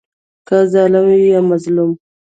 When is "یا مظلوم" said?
1.33-1.91